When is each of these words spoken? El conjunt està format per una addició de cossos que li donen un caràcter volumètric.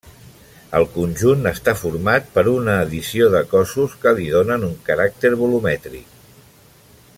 El 0.77 0.85
conjunt 0.93 1.49
està 1.51 1.75
format 1.81 2.31
per 2.37 2.45
una 2.53 2.79
addició 2.87 3.29
de 3.35 3.43
cossos 3.53 3.95
que 4.07 4.15
li 4.21 4.27
donen 4.37 4.67
un 4.71 4.75
caràcter 4.89 5.33
volumètric. 5.45 6.21